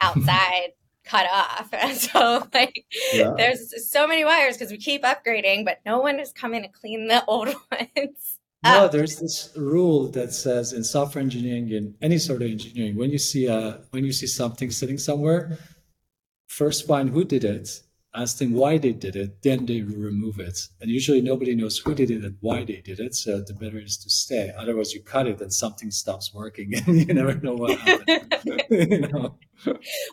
[0.00, 0.70] outside,
[1.04, 1.68] cut off.
[1.72, 3.32] And so, like, Yeah.
[3.36, 7.08] there's so many wires because we keep upgrading, but no one is coming to clean
[7.08, 8.37] the old ones.
[8.64, 8.92] No, up.
[8.92, 13.18] there's this rule that says in software engineering, in any sort of engineering, when you
[13.18, 15.58] see a when you see something sitting somewhere,
[16.48, 17.68] first find who did it,
[18.14, 20.58] ask them why they did it, then they remove it.
[20.80, 23.78] And usually nobody knows who did it and why they did it, so the better
[23.78, 24.52] is to stay.
[24.58, 28.34] Otherwise, you cut it and something stops working, and you never know what happened.
[28.70, 29.38] you know?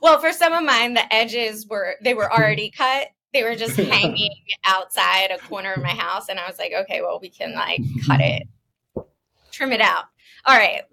[0.01, 3.07] Well, for some of mine, the edges were they were already cut.
[3.35, 4.31] They were just hanging
[4.63, 7.81] outside a corner of my house, and I was like, okay, well, we can like
[8.07, 8.43] cut it,
[9.51, 10.05] trim it out.
[10.47, 10.83] All right,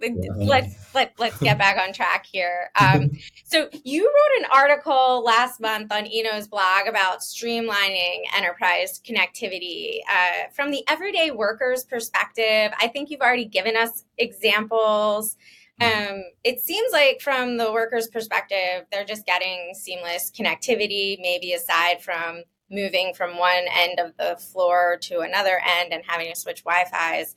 [0.49, 2.71] let's let let's get back on track here.
[2.81, 3.11] Um,
[3.45, 10.49] so you wrote an article last month on eino's blog about streamlining enterprise connectivity uh,
[10.53, 12.73] from the everyday worker's perspective.
[12.81, 15.37] I think you've already given us examples.
[15.81, 22.03] Um, it seems like from the worker's perspective, they're just getting seamless connectivity, maybe aside
[22.03, 26.65] from moving from one end of the floor to another end and having to switch
[26.65, 27.35] Wi-Fi's.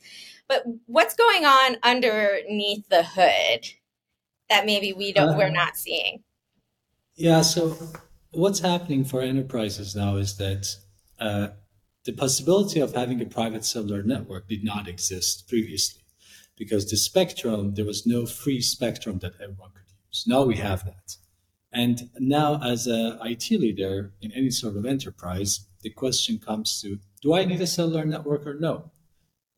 [0.48, 3.66] But what's going on underneath the hood
[4.48, 6.22] that maybe we don't we're Uh, not seeing?
[7.16, 7.76] Yeah, so
[8.30, 10.66] what's happening for enterprises now is that
[11.18, 11.48] uh,
[12.04, 16.02] the possibility of having a private cellular network did not exist previously
[16.56, 20.24] because the spectrum, there was no free spectrum that everyone could use.
[20.26, 21.16] Now we have that.
[21.72, 26.98] And now, as a IT leader in any sort of enterprise, the question comes to:
[27.20, 28.92] Do I need a cellular network or no?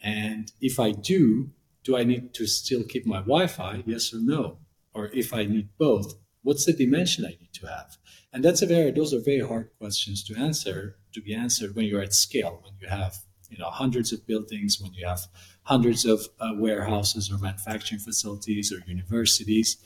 [0.03, 1.51] And if I do,
[1.85, 3.85] do I need to still keep my Wi-Fi?
[3.87, 4.59] Yes or no?
[4.93, 7.97] Or if I need both, what's the dimension I need to have?
[8.33, 11.87] And that's a very those are very hard questions to answer to be answered when
[11.87, 13.17] you're at scale, when you have
[13.51, 15.27] you know hundreds of buildings, when you have
[15.63, 19.77] hundreds of uh, warehouses or manufacturing facilities or universities.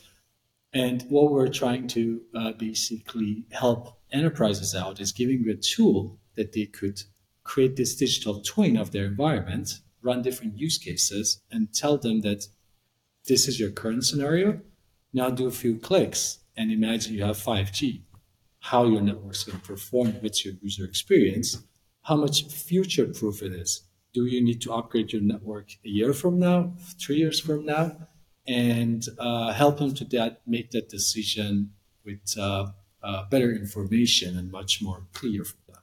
[0.73, 6.53] And what we're trying to uh, basically help enterprises out is giving a tool that
[6.53, 7.03] they could
[7.43, 12.47] create this digital twin of their environment, run different use cases, and tell them that
[13.27, 14.61] this is your current scenario.
[15.13, 18.01] Now do a few clicks and imagine you have 5G
[18.63, 21.61] how your network's going to perform with your user experience,
[22.03, 23.81] how much future proof it is.
[24.13, 27.97] Do you need to upgrade your network a year from now, three years from now?
[28.45, 31.71] And uh, help them to that, make that decision
[32.05, 32.67] with uh,
[33.01, 35.81] uh, better information and much more clear for them.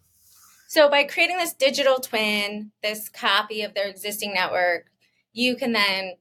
[0.69, 4.87] So, by creating this digital twin, this copy of their existing network,
[5.33, 6.15] you can then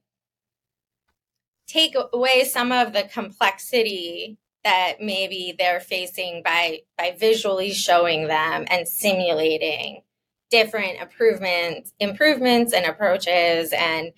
[1.66, 8.64] take away some of the complexity that maybe they're facing by by visually showing them
[8.68, 10.02] and simulating
[10.50, 13.72] different improvements improvements and approaches.
[13.72, 14.12] And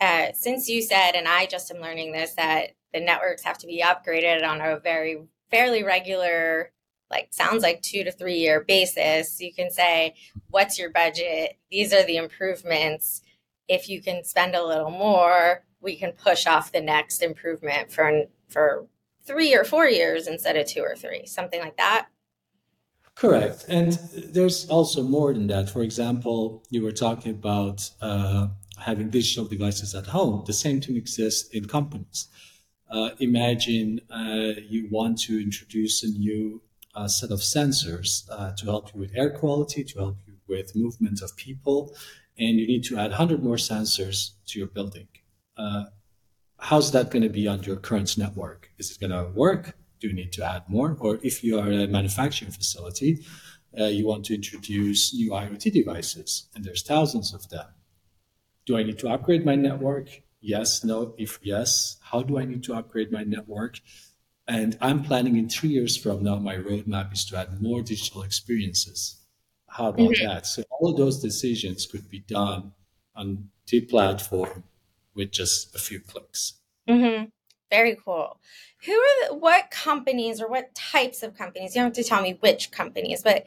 [0.00, 3.66] uh, since you said and i just am learning this that the networks have to
[3.66, 6.70] be upgraded on a very fairly regular
[7.10, 10.14] like sounds like two to three year basis you can say
[10.50, 11.58] what's your budget?
[11.70, 13.22] These are the improvements.
[13.68, 18.24] If you can spend a little more we can push off the next improvement for
[18.48, 18.86] for
[19.26, 22.08] three or four years instead of two or three, something like that.
[23.14, 23.64] Correct.
[23.68, 25.70] And there's also more than that.
[25.70, 30.44] For example, you were talking about uh, having digital devices at home.
[30.46, 32.28] The same thing exists in companies.
[32.90, 36.62] Uh, imagine uh, you want to introduce a new
[36.94, 40.76] uh, set of sensors uh, to help you with air quality, to help you with
[40.76, 41.94] movement of people,
[42.38, 45.08] and you need to add 100 more sensors to your building.
[45.56, 45.84] Uh,
[46.58, 48.65] how's that going to be on your current network?
[48.78, 49.76] Is it going to work?
[50.00, 50.96] Do you need to add more?
[51.00, 53.24] Or if you are a manufacturing facility,
[53.78, 57.66] uh, you want to introduce new IoT devices, and there's thousands of them.
[58.64, 60.22] Do I need to upgrade my network?
[60.40, 61.14] Yes, no.
[61.18, 63.80] If yes, how do I need to upgrade my network?
[64.48, 68.22] And I'm planning in three years from now, my roadmap is to add more digital
[68.22, 69.20] experiences.
[69.68, 70.26] How about mm-hmm.
[70.26, 70.46] that?
[70.46, 72.72] So all of those decisions could be done
[73.14, 74.64] on the platform
[75.14, 76.60] with just a few clicks.
[76.88, 77.24] Mm-hmm.
[77.70, 78.38] Very cool.
[78.84, 81.74] Who are the, what companies or what types of companies?
[81.74, 83.44] You don't have to tell me which companies, but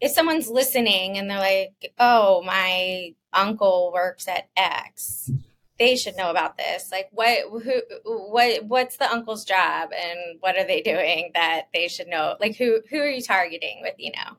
[0.00, 5.30] if someone's listening and they're like, "Oh, my uncle works at X,"
[5.78, 6.90] they should know about this.
[6.90, 11.88] Like, what, who, what, what's the uncle's job, and what are they doing that they
[11.88, 12.36] should know?
[12.40, 13.94] Like, who, who are you targeting with?
[13.98, 14.36] You know.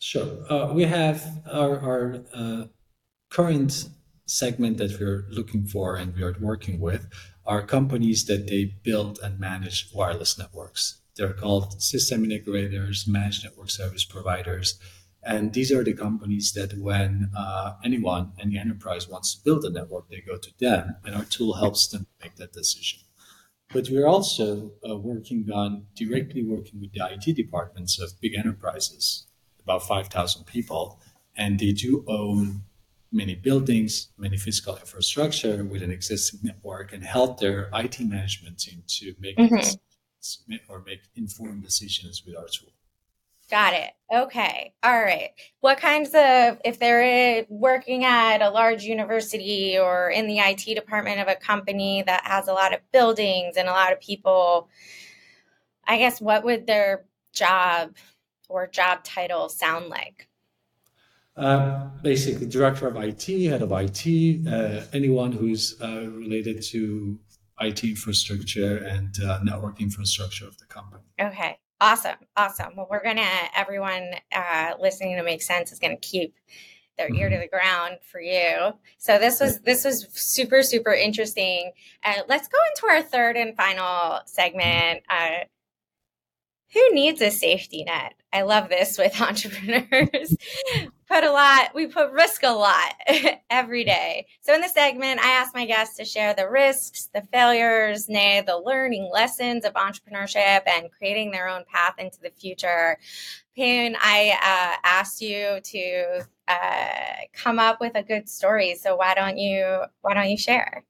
[0.00, 0.52] Sure.
[0.52, 2.64] Uh, we have our our uh,
[3.30, 3.88] current
[4.26, 7.06] segment that we're looking for and we are working with
[7.44, 11.00] are companies that they build and manage wireless networks.
[11.16, 14.78] They're called system integrators, managed network service providers.
[15.22, 19.70] And these are the companies that when uh, anyone, any enterprise wants to build a
[19.70, 23.00] network, they go to them and our tool helps them make that decision.
[23.72, 29.26] But we're also uh, working on directly working with the IT departments of big enterprises,
[29.62, 31.00] about 5,000 people,
[31.36, 32.64] and they do own
[33.12, 38.82] many buildings, many physical infrastructure with an existing network and help their IT management team
[38.86, 40.54] to make mm-hmm.
[40.68, 42.72] or make informed decisions with our tool.
[43.50, 43.90] Got it.
[44.10, 44.72] Okay.
[44.82, 45.30] All right.
[45.60, 51.20] What kinds of, if they're working at a large university or in the IT department
[51.20, 54.70] of a company that has a lot of buildings and a lot of people,
[55.86, 57.96] I guess what would their job
[58.48, 60.28] or job title sound like?
[61.36, 67.18] Uh, basically, director of IT, head of IT, uh, anyone who's uh, related to
[67.60, 71.02] IT infrastructure and uh, network infrastructure of the company.
[71.18, 72.76] Okay, awesome, awesome.
[72.76, 76.34] Well, we're gonna everyone uh, listening to make sense is gonna keep
[76.98, 77.42] their ear to mm-hmm.
[77.42, 78.72] the ground for you.
[78.98, 81.72] So this was this was super super interesting.
[82.04, 85.02] Uh, let's go into our third and final segment.
[85.08, 85.44] Uh,
[86.72, 88.14] who needs a safety net?
[88.32, 90.36] I love this with entrepreneurs.
[91.12, 92.94] Put a lot, we put risk a lot
[93.50, 94.26] every day.
[94.40, 98.42] So in this segment, I ask my guests to share the risks, the failures, nay,
[98.46, 102.98] the learning lessons of entrepreneurship and creating their own path into the future.
[103.56, 108.74] Poon, I uh, asked you to uh, come up with a good story.
[108.74, 110.84] So why don't you why don't you share?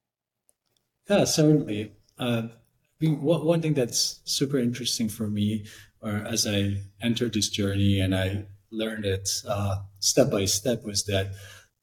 [1.11, 1.93] Yeah, certainly.
[2.17, 2.43] Uh,
[3.01, 5.65] one thing that's super interesting for me,
[6.01, 11.05] or as I entered this journey and I learned it uh, step by step, was
[11.05, 11.33] that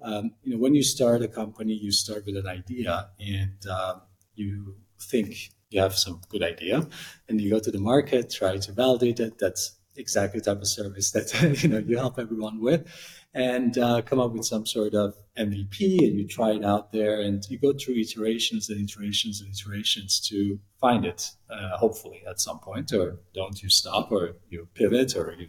[0.02, 3.96] um, you know when you start a company, you start with an idea and uh,
[4.36, 5.36] you think
[5.70, 6.88] you have some good idea,
[7.28, 9.38] and you go to the market, try to validate it.
[9.40, 12.88] That's exactly the type of service that you know you help everyone with
[13.34, 17.22] and uh, come up with some sort of MVP and you try it out there
[17.22, 22.40] and you go through iterations and iterations and iterations to find it, uh, hopefully at
[22.40, 25.48] some point, or don't you stop or you pivot or you,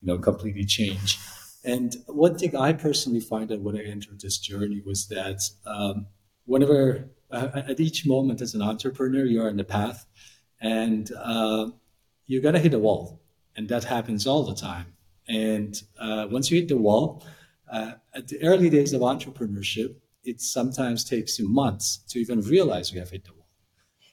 [0.00, 1.18] you know, completely change.
[1.64, 6.06] And one thing I personally find that when I entered this journey was that um,
[6.44, 10.06] whenever, uh, at each moment as an entrepreneur, you're on the path
[10.60, 11.70] and uh,
[12.26, 13.20] you're going to hit a wall.
[13.56, 14.94] And that happens all the time
[15.28, 17.24] and uh, once you hit the wall,
[17.70, 19.94] uh, at the early days of entrepreneurship,
[20.24, 23.46] it sometimes takes you months to even realize you have hit the wall.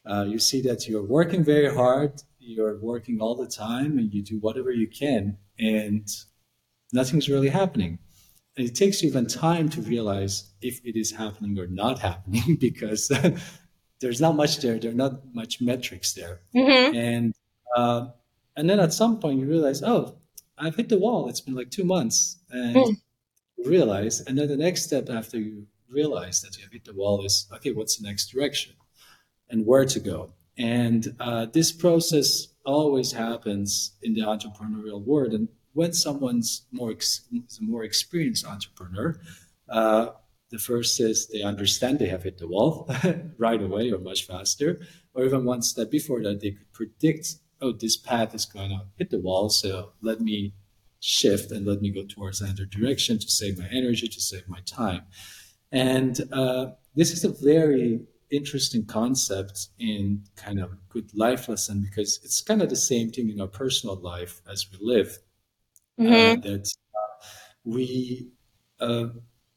[0.05, 4.21] Uh, you see that you're working very hard, you're working all the time, and you
[4.21, 6.07] do whatever you can, and
[6.93, 7.99] nothing's really happening.
[8.57, 13.11] And it takes even time to realize if it is happening or not happening because
[13.99, 14.79] there's not much there.
[14.79, 16.39] There are not much metrics there.
[16.55, 16.95] Mm-hmm.
[16.95, 17.33] And
[17.75, 18.07] uh,
[18.55, 20.17] and then at some point you realize, oh,
[20.57, 21.27] I've hit the wall.
[21.27, 22.95] It's been like two months, and mm.
[23.57, 26.93] you realize, and then the next step after you realize that you have hit the
[26.93, 27.71] wall is okay.
[27.71, 28.73] What's the next direction,
[29.49, 30.31] and where to go?
[30.57, 35.33] And uh, this process always happens in the entrepreneurial world.
[35.33, 39.19] And when someone's more ex- a more experienced entrepreneur,
[39.69, 40.07] uh,
[40.49, 42.89] the first is they understand they have hit the wall
[43.37, 44.79] right away or much faster,
[45.13, 48.81] or even one step before that, they could predict oh, this path is going to
[48.97, 49.49] hit the wall.
[49.49, 50.53] So let me
[50.99, 54.59] shift and let me go towards another direction to save my energy, to save my
[54.65, 55.03] time.
[55.71, 58.01] And uh, this is a very
[58.35, 63.29] interesting concept in kind of good life lesson because it's kind of the same thing
[63.29, 65.17] in our personal life as we live.
[65.99, 66.39] Uh, mm-hmm.
[66.39, 66.73] Uh, that
[67.63, 68.29] we,
[68.79, 69.05] uh,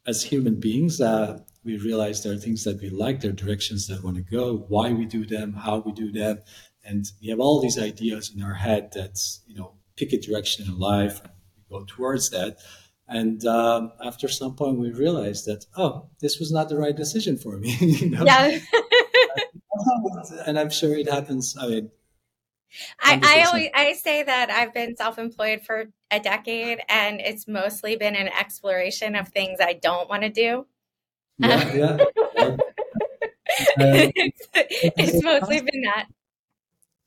[0.07, 3.87] as human beings, uh, we realize there are things that we like, there are directions
[3.89, 6.39] that want to go, why we do them, how we do them,
[6.85, 10.66] and we have all these ideas in our head that you know pick a direction
[10.66, 11.20] in life
[11.57, 12.59] we go towards that
[13.09, 17.37] and um, after some point we realized that oh this was not the right decision
[17.37, 18.59] for me you know yeah
[20.47, 21.91] and i'm sure it happens i mean
[23.01, 27.97] I, I always I say that I've been self-employed for a decade and it's mostly
[27.97, 30.67] been an exploration of things I don't want to do.
[31.39, 31.97] Yeah, yeah.
[32.37, 32.57] yeah.
[33.79, 36.07] it's, it's mostly been that.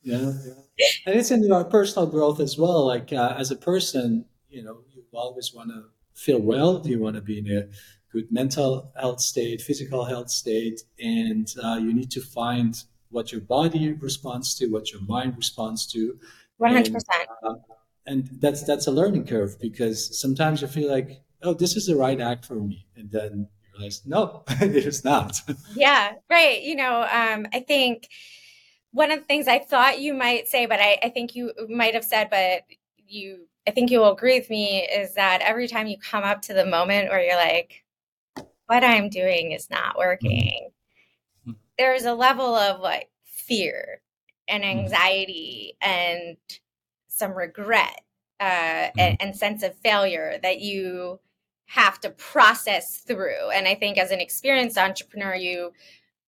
[0.01, 0.93] Yeah, yeah.
[1.05, 2.87] and it's in your personal growth as well.
[2.87, 4.79] Like uh, as a person, you know,
[5.13, 6.81] always want to feel well.
[6.85, 7.67] You want to be in a
[8.11, 13.41] good mental health state, physical health state, and uh, you need to find what your
[13.41, 16.17] body responds to, what your mind responds to.
[16.57, 17.27] One hundred percent.
[17.43, 17.55] Uh,
[18.05, 21.95] and that's that's a learning curve because sometimes you feel like, oh, this is the
[21.95, 25.41] right act for me, and then you realize, no, it is not.
[25.75, 26.61] yeah, right.
[26.61, 28.07] You know, um, I think
[28.91, 31.93] one of the things I thought you might say, but I, I think you might
[31.93, 32.63] have said, but
[33.07, 36.41] you, I think you will agree with me, is that every time you come up
[36.43, 37.83] to the moment where you're like,
[38.67, 40.69] what I'm doing is not working,
[41.41, 41.51] mm-hmm.
[41.77, 44.01] there's a level of like fear
[44.47, 44.79] and mm-hmm.
[44.79, 46.37] anxiety and
[47.07, 48.01] some regret
[48.39, 48.99] uh, mm-hmm.
[48.99, 51.19] and, and sense of failure that you
[51.65, 53.49] have to process through.
[53.53, 55.71] And I think as an experienced entrepreneur, you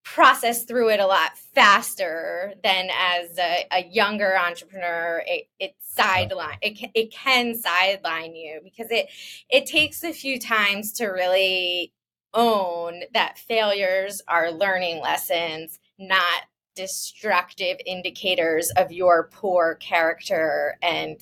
[0.04, 5.24] process through it a lot faster than as a, a younger entrepreneur.
[5.26, 6.04] It, it uh-huh.
[6.04, 9.10] sideline it, can, it can sideline you because it
[9.50, 11.94] it takes a few times to really
[12.34, 16.44] own that failures are learning lessons not
[16.76, 21.22] destructive indicators of your poor character and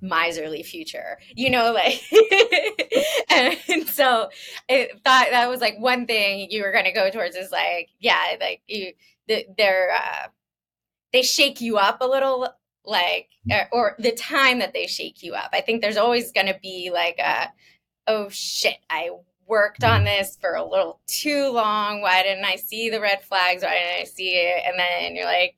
[0.00, 2.00] miserly future you know like
[3.68, 4.28] and so
[4.70, 7.88] i thought that was like one thing you were going to go towards is like
[7.98, 8.92] yeah like you
[9.56, 10.28] they're uh
[11.12, 12.48] they shake you up a little
[12.84, 15.50] like uh, or the time that they shake you up.
[15.52, 17.48] I think there's always going to be like a
[18.06, 19.10] oh shit i
[19.46, 22.00] worked on this for a little too long.
[22.00, 23.62] Why didn't i see the red flags?
[23.62, 24.62] Why didn't i see it?
[24.64, 25.56] And then you're like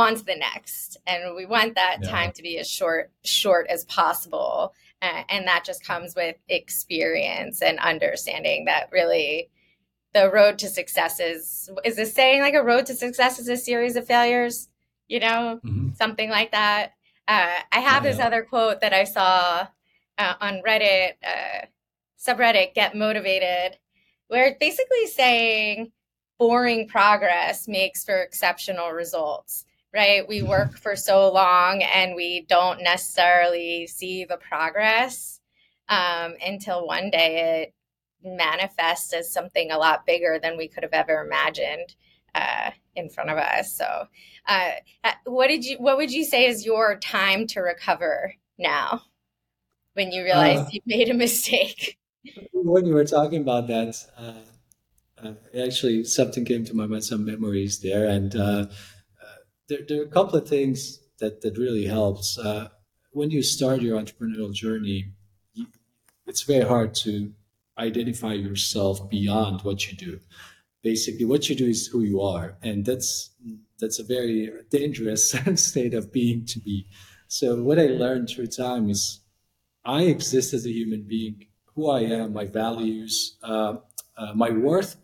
[0.00, 2.10] on to the next and we want that yeah.
[2.10, 7.62] time to be as short short as possible uh, and that just comes with experience
[7.62, 9.48] and understanding that really
[10.14, 13.56] the road to success is is this saying like a road to success is a
[13.56, 14.68] series of failures
[15.08, 15.90] you know mm-hmm.
[15.94, 16.92] something like that
[17.28, 18.26] uh, i have yeah, this yeah.
[18.26, 19.66] other quote that i saw
[20.18, 21.66] uh, on reddit uh,
[22.18, 23.78] subreddit get motivated
[24.28, 25.92] where it's basically saying
[26.38, 30.26] boring progress makes for exceptional results right?
[30.26, 35.40] We work for so long and we don't necessarily see the progress
[35.88, 37.74] um, until one day it
[38.22, 41.94] manifests as something a lot bigger than we could have ever imagined
[42.34, 43.76] uh, in front of us.
[43.76, 44.06] So,
[44.46, 44.70] uh,
[45.02, 45.78] uh what did you?
[45.78, 49.02] What would you say is your time to recover now,
[49.94, 51.98] when you realize uh, you made a mistake?
[52.52, 57.24] When you were talking about that, uh, uh, actually something came to my mind, some
[57.24, 58.36] memories there, and
[59.70, 62.38] there, there are a couple of things that, that really helps.
[62.38, 62.68] Uh,
[63.12, 65.12] when you start your entrepreneurial journey,
[66.26, 67.32] it's very hard to
[67.78, 70.20] identify yourself beyond what you do.
[70.82, 73.30] Basically, what you do is who you are, and that's
[73.78, 76.86] that's a very dangerous state of being to be.
[77.28, 79.20] So, what I learned through time is
[79.84, 81.46] I exist as a human being.
[81.74, 83.76] Who I am, my values, uh,
[84.16, 84.96] uh, my worth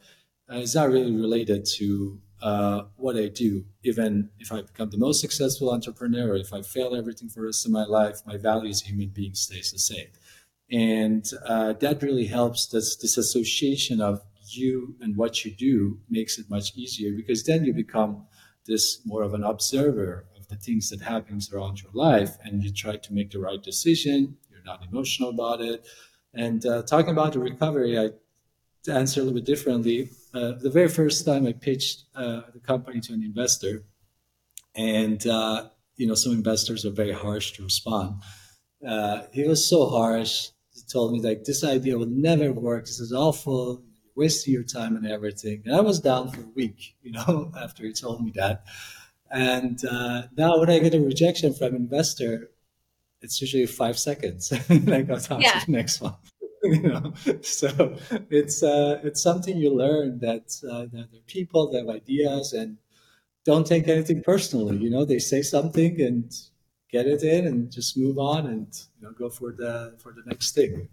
[0.50, 3.64] uh, is not really related to uh, what I do.
[3.82, 7.66] Even if I become the most successful entrepreneur, if I fail everything for the rest
[7.66, 10.08] of my life, my value as a human being stays the same.
[10.70, 12.66] And uh, that really helps.
[12.66, 17.64] This, this association of you and what you do makes it much easier because then
[17.64, 18.26] you become
[18.66, 22.72] this more of an observer of the things that happens around your life and you
[22.72, 24.36] try to make the right decision.
[24.50, 25.86] You're not emotional about it.
[26.34, 28.10] And uh, talking about the recovery, I
[28.86, 32.60] to answer a little bit differently, uh, the very first time I pitched uh, the
[32.60, 33.84] company to an investor,
[34.74, 38.22] and uh, you know some investors are very harsh to respond.
[38.86, 40.48] Uh, he was so harsh.
[40.72, 42.86] He told me like this idea will never work.
[42.86, 43.82] This is awful.
[44.04, 45.62] You're wasting your time and everything.
[45.64, 48.64] And I was down for a week, you know, after he told me that.
[49.30, 52.50] And uh, now when I get a rejection from an investor,
[53.22, 54.52] it's usually five seconds.
[54.68, 55.58] and I go on yeah.
[55.58, 56.14] to the next one.
[56.74, 57.12] you know?
[57.42, 57.96] So
[58.30, 62.52] it's uh, it's something you learn that uh, that there are people that have ideas
[62.52, 62.78] and
[63.44, 65.04] don't take anything personally you know?
[65.04, 66.32] They say something and
[66.90, 70.22] get it in and just move on and you know go for the for the
[70.26, 70.88] next thing.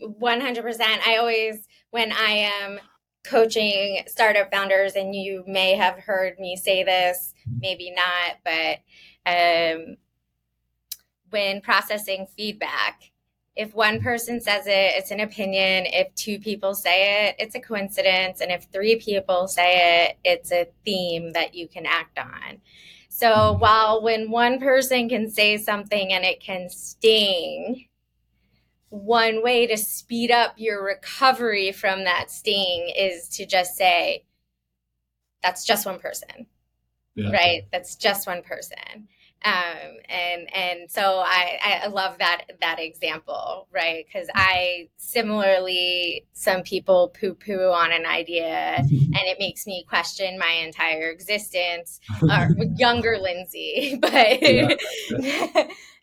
[0.00, 2.78] 100% i always when i am
[3.24, 8.78] coaching startup founders and you may have heard me say this maybe not but
[9.26, 9.96] um,
[11.30, 13.11] when processing feedback
[13.54, 15.84] if one person says it, it's an opinion.
[15.86, 18.40] If two people say it, it's a coincidence.
[18.40, 22.60] And if three people say it, it's a theme that you can act on.
[23.10, 27.88] So while when one person can say something and it can sting,
[28.88, 34.24] one way to speed up your recovery from that sting is to just say,
[35.42, 36.46] that's just one person.
[37.14, 37.30] Yeah.
[37.30, 37.66] Right?
[37.70, 39.08] That's just one person
[39.44, 44.04] um, and and so I, I love that that example right?
[44.06, 50.38] Because i similarly some people poo poo on an idea and it makes me question
[50.38, 54.40] my entire existence or younger lindsay but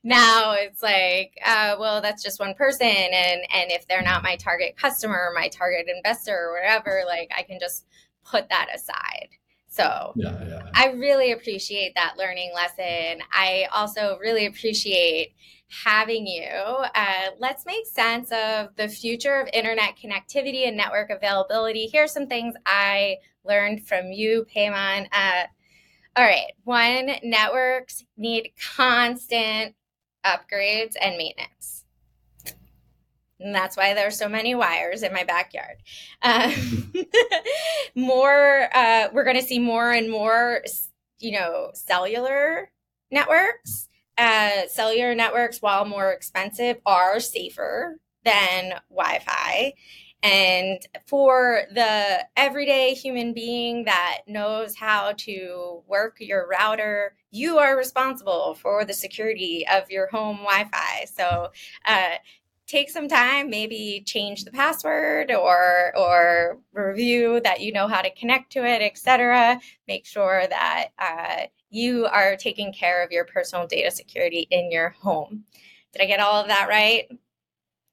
[0.03, 4.35] now it's like uh, well that's just one person and and if they're not my
[4.35, 7.85] target customer my target investor or whatever like i can just
[8.23, 9.29] put that aside
[9.69, 10.61] so yeah, yeah.
[10.73, 13.21] I really appreciate that learning lesson.
[13.31, 15.33] I also really appreciate
[15.69, 16.49] having you.
[16.49, 21.87] Uh, let's make sense of the future of internet connectivity and network availability.
[21.91, 25.07] Here's some things I learned from you, Payman.
[25.11, 25.43] Uh,
[26.15, 26.51] all right.
[26.63, 29.75] One, networks need constant
[30.25, 31.85] upgrades and maintenance.
[33.39, 35.77] And that's why there's so many wires in my backyard.
[36.21, 36.93] Um,
[37.95, 40.61] more, uh, we're going to see more and more,
[41.19, 42.71] you know, cellular
[43.11, 43.87] networks.
[44.17, 49.73] Uh, cellular networks, while more expensive, are safer than Wi Fi.
[50.21, 57.77] And for the everyday human being that knows how to work your router, you are
[57.77, 61.05] responsible for the security of your home Wi Fi.
[61.05, 61.51] So,
[61.85, 62.15] uh,
[62.69, 68.13] take some time, maybe change the password or or review that you know how to
[68.13, 69.59] connect to it, etc.
[69.87, 74.89] Make sure that uh, you are taking care of your personal data security in your
[75.01, 75.43] home.
[75.91, 77.05] Did I get all of that right?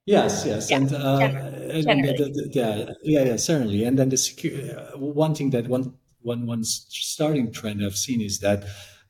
[0.05, 2.16] Yes, yes, yeah, and, uh, generally, generally.
[2.16, 3.83] the, the, yeah, yeah, yeah, certainly.
[3.83, 4.70] And then the security.
[4.70, 8.64] Uh, one thing that one one one starting trend I've seen is that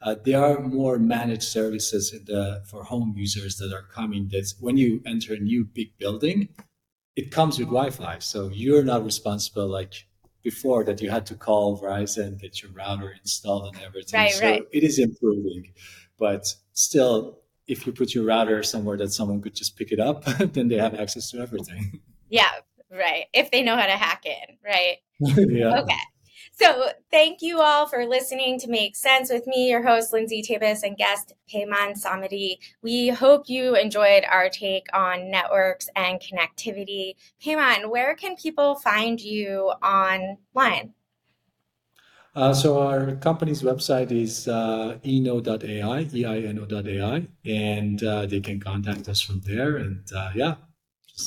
[0.07, 4.29] uh, there are more managed services the, for home users that are coming.
[4.29, 6.49] That when you enter a new big building,
[7.17, 10.07] it comes with Wi-Fi, so you're not responsible like
[10.45, 14.21] before that you had to call Verizon, get your router installed and everything.
[14.21, 14.63] Right, so right.
[14.73, 15.73] it is improving,
[16.21, 20.25] but still, if you put your router somewhere that someone could just pick it up,
[20.53, 22.01] then they have access to everything.
[22.29, 22.53] Yeah,
[22.93, 23.25] right.
[23.33, 24.99] If they know how to hack it, right?
[25.21, 25.81] yeah.
[25.81, 25.95] Okay.
[26.59, 30.85] So, thank you all for listening to Make Sense with me, your host, Lindsay Tabas,
[30.85, 32.57] and guest, Payman Samadi.
[32.81, 37.13] We hope you enjoyed our take on networks and connectivity.
[37.45, 40.95] Payman, where can people find you online?
[42.35, 49.21] Uh, so our company's website is uh, eino.ai, E-I-N-O.ai, and uh, they can contact us
[49.21, 49.77] from there.
[49.77, 50.55] And uh, yeah,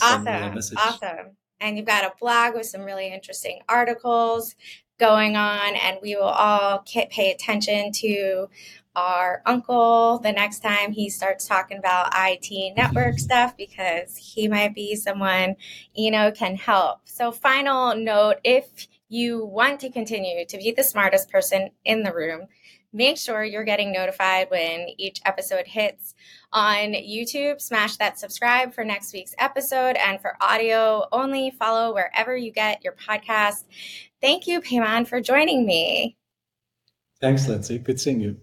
[0.01, 1.37] awesome, awesome.
[1.61, 4.55] And you've got a blog with some really interesting articles
[4.99, 8.49] going on, and we will all pay attention to
[8.95, 14.75] our uncle the next time he starts talking about IT network stuff because he might
[14.75, 15.55] be someone
[15.93, 16.99] you know can help.
[17.05, 22.13] So, final note if you want to continue to be the smartest person in the
[22.13, 22.47] room,
[22.93, 26.15] make sure you're getting notified when each episode hits
[26.51, 27.61] on YouTube.
[27.61, 29.95] Smash that subscribe for next week's episode.
[29.95, 33.63] And for audio only, follow wherever you get your podcast.
[34.21, 36.17] Thank you, Payman, for joining me.
[37.21, 37.79] Thanks, Lindsay.
[37.79, 38.37] Good seeing you.